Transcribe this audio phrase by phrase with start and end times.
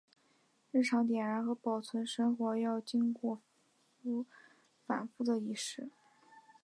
[0.71, 3.39] 日常点燃和保存神火要经过
[4.87, 5.91] 繁复的仪式。